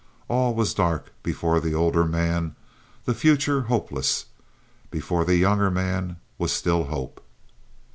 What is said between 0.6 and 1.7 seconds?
dark before